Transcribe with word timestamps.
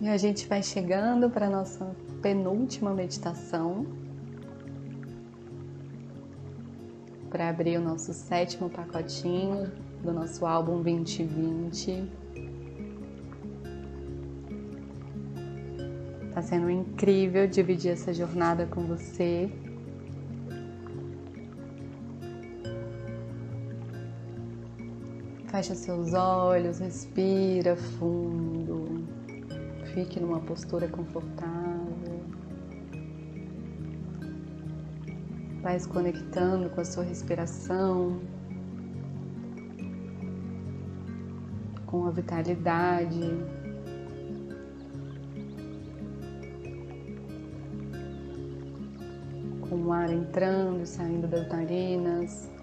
E 0.00 0.08
a 0.08 0.16
gente 0.16 0.46
vai 0.46 0.62
chegando 0.62 1.30
para 1.30 1.48
nossa 1.48 1.94
penúltima 2.20 2.92
meditação. 2.92 3.86
Para 7.30 7.48
abrir 7.48 7.78
o 7.78 7.80
nosso 7.80 8.12
sétimo 8.12 8.68
pacotinho 8.68 9.70
do 10.02 10.12
nosso 10.12 10.44
álbum 10.44 10.82
2020. 10.82 12.10
Tá 16.32 16.42
sendo 16.42 16.68
incrível 16.68 17.46
dividir 17.46 17.92
essa 17.92 18.12
jornada 18.12 18.66
com 18.66 18.82
você. 18.86 19.48
Fecha 25.46 25.76
seus 25.76 26.12
olhos, 26.12 26.80
respira 26.80 27.76
fundo. 27.76 29.03
Fique 29.94 30.18
numa 30.18 30.40
postura 30.40 30.88
confortável. 30.88 32.20
Vai 35.62 35.78
se 35.78 35.88
conectando 35.88 36.68
com 36.70 36.80
a 36.80 36.84
sua 36.84 37.04
respiração, 37.04 38.20
com 41.86 42.08
a 42.08 42.10
vitalidade. 42.10 43.20
Com 49.60 49.76
o 49.76 49.92
ar 49.92 50.10
entrando 50.10 50.82
e 50.82 50.86
saindo 50.88 51.28
das 51.28 51.46
narinas. 51.46 52.53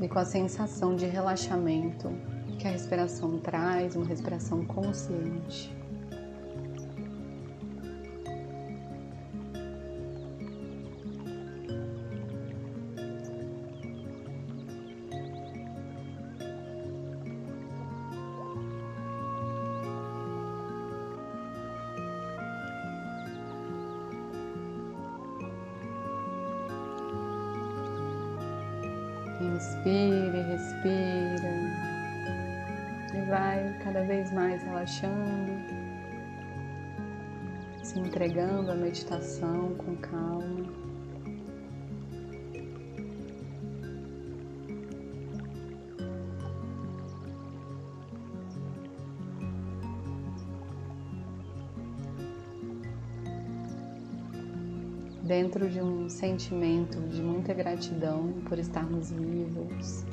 E 0.00 0.08
com 0.08 0.18
a 0.18 0.24
sensação 0.24 0.94
de 0.94 1.06
relaxamento 1.06 2.10
que 2.58 2.66
a 2.66 2.70
respiração 2.70 3.38
traz, 3.38 3.94
uma 3.94 4.06
respiração 4.06 4.64
consciente. 4.64 5.77
Inspire, 29.58 30.40
respira. 30.52 31.50
E 33.12 33.20
vai 33.28 33.76
cada 33.82 34.04
vez 34.04 34.30
mais 34.30 34.62
relaxando, 34.62 35.52
se 37.82 37.98
entregando 37.98 38.70
à 38.70 38.76
meditação 38.76 39.74
com 39.74 39.96
calma. 39.96 40.87
Dentro 55.28 55.68
de 55.68 55.78
um 55.78 56.08
sentimento 56.08 56.98
de 57.08 57.20
muita 57.20 57.52
gratidão 57.52 58.32
por 58.48 58.58
estarmos 58.58 59.10
vivos, 59.10 60.06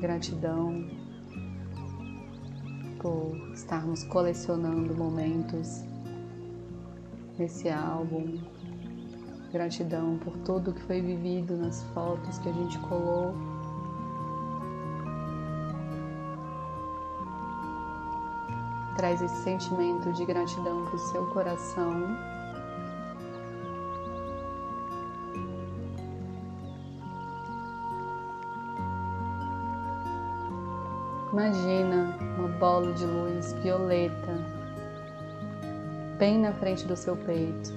gratidão 0.00 0.88
por 3.00 3.36
estarmos 3.52 4.04
colecionando 4.04 4.94
momentos 4.94 5.82
nesse 7.36 7.68
álbum, 7.68 8.38
gratidão 9.52 10.16
por 10.18 10.36
tudo 10.38 10.72
que 10.72 10.82
foi 10.82 11.00
vivido 11.00 11.56
nas 11.56 11.82
fotos 11.92 12.38
que 12.38 12.48
a 12.48 12.52
gente 12.52 12.78
colou. 12.78 13.34
Traz 18.96 19.20
esse 19.20 19.42
sentimento 19.42 20.12
de 20.12 20.24
gratidão 20.24 20.84
para 20.84 20.94
o 20.94 20.98
seu 20.98 21.26
coração. 21.30 22.39
Imagina 31.32 32.12
uma 32.36 32.48
bola 32.58 32.92
de 32.92 33.06
luz 33.06 33.52
violeta 33.62 34.34
bem 36.18 36.40
na 36.40 36.52
frente 36.52 36.84
do 36.88 36.96
seu 36.96 37.16
peito. 37.16 37.72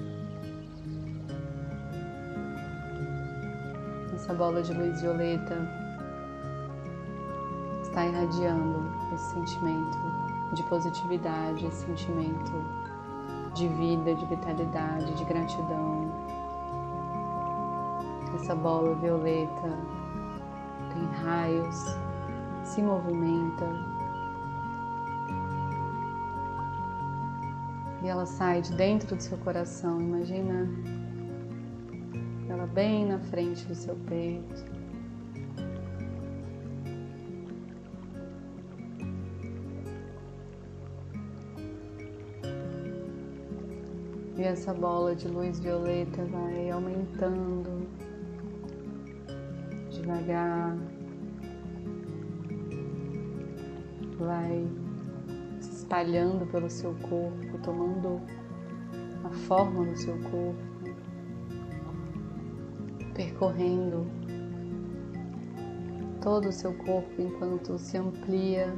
Essa 4.16 4.34
bola 4.34 4.64
de 4.64 4.74
luz 4.74 5.00
violeta 5.02 5.56
está 7.84 8.08
irradiando 8.08 8.92
esse 9.14 9.34
sentimento 9.36 10.00
de 10.56 10.64
positividade, 10.64 11.68
esse 11.68 11.86
sentimento 11.86 12.52
de 13.54 13.68
vida, 13.68 14.16
de 14.16 14.26
vitalidade, 14.26 15.14
de 15.14 15.24
gratidão. 15.26 16.12
Essa 18.34 18.56
bola 18.56 18.96
violeta 18.96 19.78
tem 20.92 21.06
raios 21.24 22.03
se 22.64 22.82
movimenta 22.82 23.66
e 28.04 28.08
ela 28.08 28.26
sai 28.26 28.62
de 28.62 28.74
dentro 28.74 29.16
do 29.16 29.24
seu 29.24 29.38
coração. 29.38 30.02
Imagina 30.02 30.68
ela 32.50 32.68
bem 32.68 33.06
na 33.06 33.18
frente 33.18 33.66
do 33.66 33.74
seu 33.74 33.96
peito. 34.08 34.74
E 44.36 44.42
essa 44.42 44.74
bola 44.74 45.16
de 45.16 45.30
luz 45.30 45.60
violeta 45.60 46.26
vai 46.26 46.70
aumentando 46.70 47.88
devagar, 49.90 50.76
vai 54.26 54.68
se 55.60 55.72
espalhando 55.72 56.46
pelo 56.48 56.70
seu 56.70 56.94
corpo, 56.96 57.58
tomando 57.64 58.22
a 59.24 59.30
forma 59.30 59.86
do 59.86 59.98
seu 59.98 60.16
corpo, 60.24 60.64
percorrendo 63.14 64.06
todo 66.22 66.50
o 66.50 66.52
seu 66.52 66.74
corpo 66.74 67.22
enquanto 67.22 67.78
se 67.78 67.98
amplia. 67.98 68.74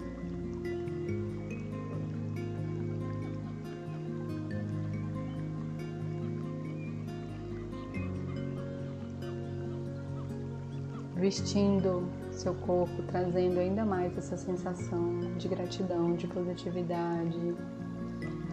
Vestindo 11.15 12.24
seu 12.35 12.53
corpo, 12.53 13.01
trazendo 13.03 13.59
ainda 13.59 13.85
mais 13.85 14.17
essa 14.17 14.37
sensação 14.37 15.19
de 15.37 15.47
gratidão, 15.47 16.15
de 16.15 16.27
positividade, 16.27 17.55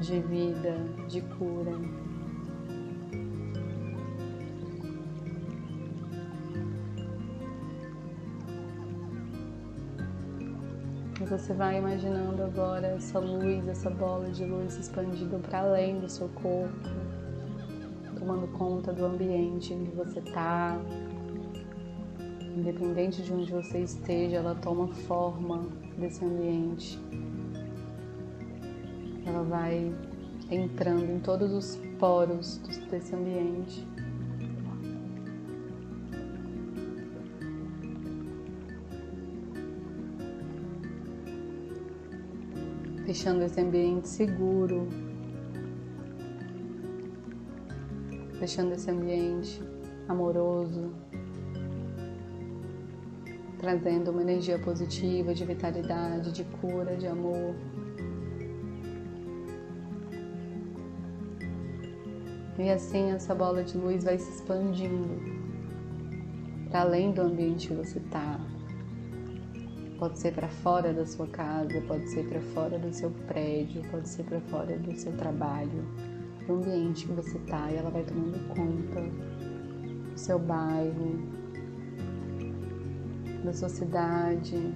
de 0.00 0.20
vida, 0.20 0.76
de 1.08 1.20
cura. 1.22 1.72
E 11.20 11.24
você 11.24 11.52
vai 11.52 11.78
imaginando 11.78 12.42
agora 12.42 12.88
essa 12.88 13.18
luz, 13.18 13.68
essa 13.68 13.88
bola 13.88 14.28
de 14.30 14.44
luz 14.44 14.76
expandindo 14.76 15.38
para 15.38 15.60
além 15.60 16.00
do 16.00 16.08
seu 16.08 16.28
corpo, 16.30 16.88
tomando 18.18 18.48
conta 18.58 18.92
do 18.92 19.04
ambiente 19.04 19.68
que 19.72 19.96
você 19.96 20.18
está, 20.18 20.76
Independente 22.56 23.22
de 23.22 23.32
onde 23.32 23.50
você 23.50 23.78
esteja, 23.78 24.36
ela 24.36 24.54
toma 24.54 24.88
forma 24.88 25.66
desse 25.96 26.22
ambiente. 26.22 27.00
Ela 29.24 29.42
vai 29.42 29.94
entrando 30.50 31.10
em 31.10 31.18
todos 31.18 31.50
os 31.50 31.76
poros 31.98 32.58
desse 32.90 33.14
ambiente. 33.14 33.86
Deixando 43.06 43.42
esse 43.44 43.60
ambiente 43.60 44.08
seguro, 44.08 44.88
deixando 48.38 48.72
esse 48.74 48.90
ambiente 48.90 49.62
amoroso, 50.06 50.92
trazendo 53.62 54.10
uma 54.10 54.22
energia 54.22 54.58
positiva, 54.58 55.32
de 55.32 55.44
vitalidade, 55.44 56.32
de 56.32 56.42
cura, 56.60 56.96
de 56.96 57.06
amor. 57.06 57.54
E 62.58 62.68
assim 62.68 63.12
essa 63.12 63.32
bola 63.34 63.62
de 63.62 63.78
luz 63.78 64.02
vai 64.02 64.18
se 64.18 64.28
expandindo 64.30 65.22
para 66.70 66.80
além 66.80 67.12
do 67.12 67.22
ambiente 67.22 67.68
que 67.68 67.74
você 67.74 67.98
está. 67.98 68.40
Pode 69.96 70.18
ser 70.18 70.34
para 70.34 70.48
fora 70.48 70.92
da 70.92 71.06
sua 71.06 71.28
casa, 71.28 71.80
pode 71.82 72.08
ser 72.08 72.28
para 72.28 72.40
fora 72.40 72.76
do 72.80 72.92
seu 72.92 73.10
prédio, 73.28 73.82
pode 73.92 74.08
ser 74.08 74.24
para 74.24 74.40
fora 74.40 74.76
do 74.76 74.92
seu 74.98 75.12
trabalho, 75.12 75.84
do 76.48 76.54
ambiente 76.54 77.06
que 77.06 77.12
você 77.12 77.38
está. 77.38 77.70
E 77.70 77.76
ela 77.76 77.90
vai 77.90 78.02
tomando 78.02 78.48
conta 78.48 79.00
do 80.10 80.18
seu 80.18 80.40
bairro, 80.40 81.41
da 83.44 83.52
sua 83.52 83.68
cidade, 83.68 84.72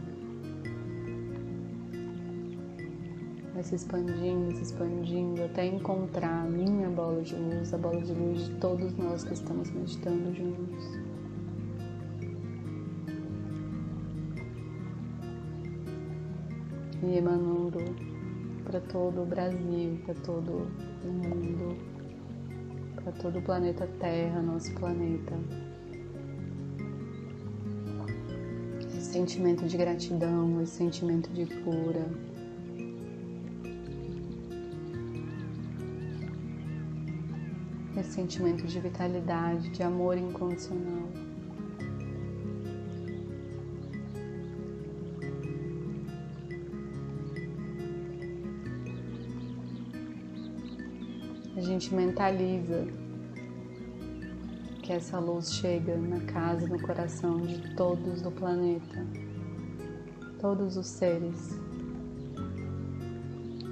vai 3.54 3.62
se 3.62 3.74
expandindo, 3.74 4.54
se 4.56 4.62
expandindo 4.62 5.44
até 5.44 5.66
encontrar 5.66 6.42
a 6.42 6.44
minha 6.44 6.88
bola 6.90 7.22
de 7.22 7.34
luz, 7.36 7.72
a 7.72 7.78
bola 7.78 8.02
de 8.02 8.12
luz 8.12 8.46
de 8.46 8.54
todos 8.56 8.94
nós 8.96 9.24
que 9.24 9.34
estamos 9.34 9.70
meditando 9.70 10.34
juntos. 10.34 10.84
E 17.02 17.16
emanando 17.18 17.78
para 18.64 18.80
todo 18.80 19.22
o 19.22 19.26
Brasil, 19.26 20.00
para 20.04 20.14
todo 20.16 20.66
o 21.04 21.08
mundo, 21.08 21.76
para 22.96 23.12
todo 23.12 23.38
o 23.38 23.42
planeta 23.42 23.86
Terra, 24.00 24.42
nosso 24.42 24.74
planeta. 24.74 25.34
Sentimento 29.16 29.64
de 29.66 29.78
gratidão, 29.78 30.60
esse 30.60 30.76
sentimento 30.76 31.30
de 31.32 31.46
cura, 31.46 32.06
esse 37.96 38.12
sentimento 38.12 38.66
de 38.66 38.78
vitalidade, 38.78 39.70
de 39.70 39.82
amor 39.82 40.18
incondicional. 40.18 41.08
A 51.56 51.60
gente 51.62 51.94
mentaliza 51.94 52.86
que 54.86 54.92
essa 54.92 55.18
luz 55.18 55.52
chega 55.52 55.96
na 55.96 56.20
casa, 56.26 56.68
no 56.68 56.80
coração 56.80 57.40
de 57.40 57.74
todos 57.74 58.22
do 58.22 58.30
planeta, 58.30 59.04
todos 60.40 60.76
os 60.76 60.86
seres 60.86 61.58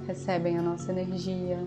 recebem 0.05 0.57
a 0.57 0.61
nossa 0.61 0.91
energia, 0.91 1.57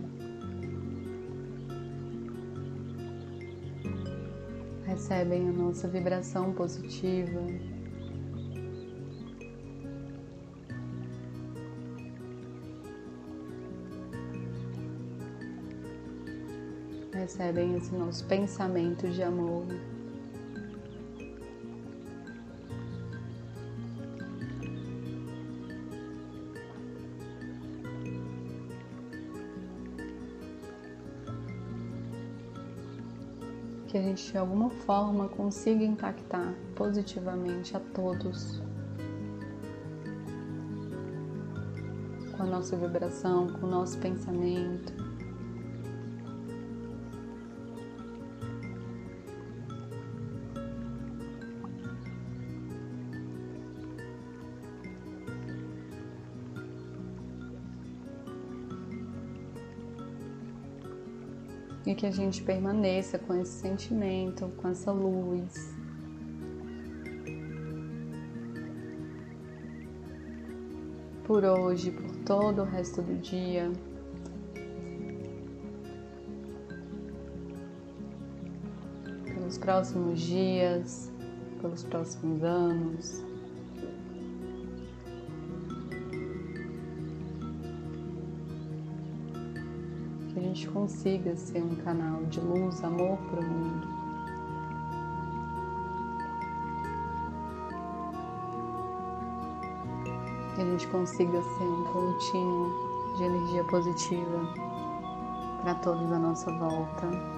recebem 4.85 5.49
a 5.49 5.53
nossa 5.53 5.89
vibração 5.89 6.53
positiva. 6.53 7.41
Recebem 17.19 17.75
esse 17.75 17.93
nosso 17.93 18.25
pensamento 18.27 19.09
de 19.09 19.25
amor. 19.25 19.67
que 33.89 33.97
a 33.97 34.03
gente 34.03 34.31
de 34.31 34.37
alguma 34.37 34.69
forma 34.69 35.29
consiga 35.31 35.83
impactar 35.83 36.55
positivamente 36.77 37.75
a 37.75 37.81
todos 37.81 38.61
com 42.37 42.43
a 42.43 42.47
nossa 42.47 42.77
vibração, 42.77 43.49
com 43.49 43.67
o 43.67 43.71
nosso 43.71 43.97
pensamento. 43.97 45.08
E 61.89 61.95
que 61.95 62.05
a 62.05 62.11
gente 62.11 62.43
permaneça 62.43 63.19
com 63.19 63.35
esse 63.35 63.63
sentimento, 63.63 64.53
com 64.59 64.69
essa 64.69 64.93
luz. 64.93 65.75
Por 71.25 71.45
hoje, 71.45 71.91
por 71.91 72.15
todo 72.27 72.61
o 72.61 72.65
resto 72.67 73.01
do 73.01 73.17
dia. 73.17 73.73
Pelos 79.25 79.57
próximos 79.57 80.21
dias, 80.21 81.11
pelos 81.63 81.85
próximos 81.85 82.45
anos. 82.45 83.25
Gente 90.59 90.71
consiga 90.71 91.37
ser 91.37 91.63
um 91.63 91.77
canal 91.85 92.21
de 92.25 92.41
luz, 92.41 92.83
amor 92.83 93.17
para 93.31 93.41
o 93.41 93.45
mundo. 93.45 93.87
Que 100.57 100.63
a 100.63 100.65
gente 100.65 100.89
consiga 100.89 101.41
ser 101.41 101.63
um 101.63 101.85
pontinho 101.93 102.75
de 103.17 103.23
energia 103.23 103.63
positiva 103.65 104.53
para 105.63 105.77
todos 105.77 106.11
à 106.11 106.19
nossa 106.19 106.51
volta. 106.51 107.38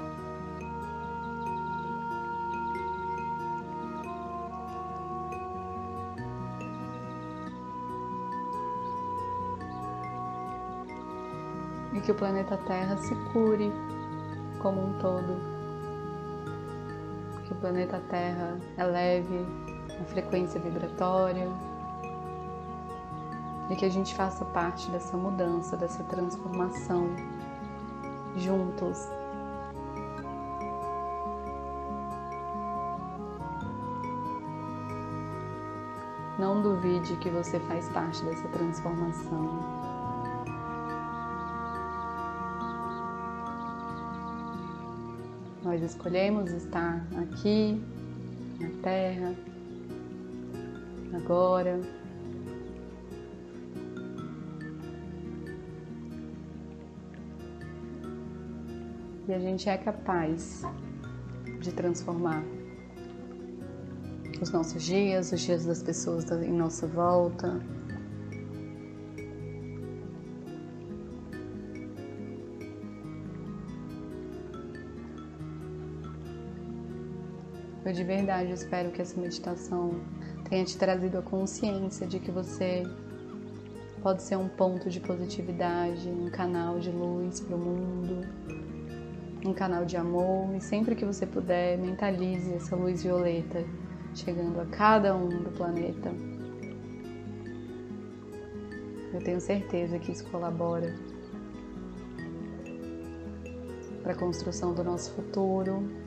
E 11.92 12.00
que 12.00 12.12
o 12.12 12.14
planeta 12.14 12.56
Terra 12.56 12.96
se 12.96 13.14
cure 13.32 13.72
como 14.60 14.80
um 14.80 14.98
todo. 14.98 15.40
Que 17.44 17.52
o 17.52 17.56
planeta 17.56 18.00
Terra 18.08 18.56
eleve 18.78 19.46
a 20.00 20.04
frequência 20.04 20.60
vibratória 20.60 21.48
e 23.70 23.76
que 23.76 23.84
a 23.84 23.88
gente 23.88 24.14
faça 24.14 24.44
parte 24.44 24.90
dessa 24.90 25.16
mudança, 25.16 25.76
dessa 25.76 26.02
transformação 26.04 27.08
juntos. 28.36 29.08
Não 36.38 36.62
duvide 36.62 37.16
que 37.16 37.28
você 37.28 37.60
faz 37.60 37.88
parte 37.90 38.24
dessa 38.24 38.48
transformação. 38.48 39.79
Nós 45.70 45.82
escolhemos 45.82 46.50
estar 46.50 47.06
aqui 47.16 47.80
na 48.58 48.68
Terra, 48.82 49.36
agora. 51.14 51.80
E 59.28 59.32
a 59.32 59.38
gente 59.38 59.68
é 59.68 59.78
capaz 59.78 60.62
de 61.60 61.72
transformar 61.72 62.42
os 64.42 64.50
nossos 64.50 64.82
dias, 64.82 65.30
os 65.30 65.40
dias 65.40 65.66
das 65.66 65.84
pessoas 65.84 66.28
em 66.32 66.52
nossa 66.52 66.88
volta, 66.88 67.60
Eu 77.84 77.92
de 77.92 78.04
verdade 78.04 78.52
espero 78.52 78.90
que 78.90 79.00
essa 79.00 79.18
meditação 79.18 80.00
tenha 80.48 80.64
te 80.64 80.76
trazido 80.76 81.18
a 81.18 81.22
consciência 81.22 82.06
de 82.06 82.20
que 82.20 82.30
você 82.30 82.82
pode 84.02 84.22
ser 84.22 84.36
um 84.36 84.48
ponto 84.48 84.90
de 84.90 85.00
positividade, 85.00 86.08
um 86.08 86.30
canal 86.30 86.78
de 86.78 86.90
luz 86.90 87.40
para 87.40 87.56
o 87.56 87.58
mundo, 87.58 88.26
um 89.46 89.54
canal 89.54 89.84
de 89.86 89.96
amor 89.96 90.54
e 90.54 90.60
sempre 90.60 90.94
que 90.94 91.04
você 91.04 91.26
puder, 91.26 91.78
mentalize 91.78 92.52
essa 92.52 92.76
luz 92.76 93.02
violeta 93.02 93.64
chegando 94.14 94.60
a 94.60 94.66
cada 94.66 95.14
um 95.14 95.28
do 95.28 95.50
planeta. 95.50 96.12
Eu 99.12 99.20
tenho 99.20 99.40
certeza 99.40 99.98
que 99.98 100.12
isso 100.12 100.24
colabora 100.30 100.94
para 104.02 104.12
a 104.12 104.16
construção 104.16 104.74
do 104.74 104.84
nosso 104.84 105.12
futuro. 105.14 105.99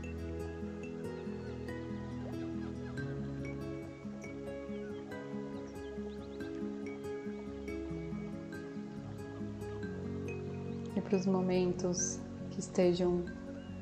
E 10.95 11.01
para 11.01 11.15
os 11.15 11.25
momentos 11.25 12.19
que 12.51 12.59
estejam 12.59 13.25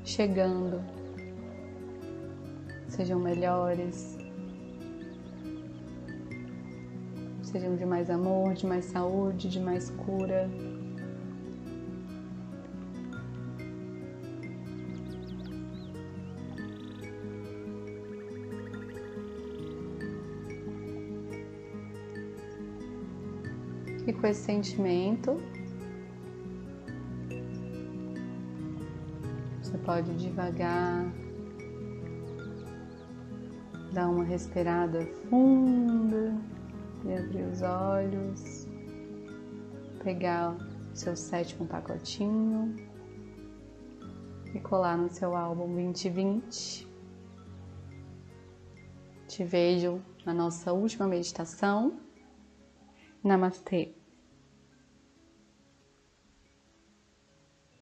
chegando, 0.04 0.82
sejam 2.88 3.18
melhores, 3.20 4.16
sejam 7.42 7.76
de 7.76 7.84
mais 7.84 8.08
amor, 8.08 8.54
de 8.54 8.66
mais 8.66 8.86
saúde, 8.86 9.48
de 9.48 9.60
mais 9.60 9.90
cura. 9.90 10.48
E 24.06 24.12
com 24.12 24.26
esse 24.26 24.40
sentimento, 24.40 25.36
pode 29.84 30.14
devagar 30.16 31.04
dar 33.92 34.08
uma 34.08 34.24
respirada 34.24 35.04
funda 35.28 36.34
e 37.04 37.14
abrir 37.14 37.42
os 37.44 37.62
olhos, 37.62 38.66
pegar 40.02 40.56
o 40.92 40.96
seu 40.96 41.14
sétimo 41.14 41.66
pacotinho 41.66 42.74
e 44.54 44.60
colar 44.60 44.96
no 44.96 45.10
seu 45.10 45.36
álbum 45.36 45.66
2020. 45.74 46.88
Te 49.26 49.44
vejo 49.44 50.00
na 50.24 50.32
nossa 50.32 50.72
última 50.72 51.06
meditação. 51.06 51.98
Namastê. 53.22 54.01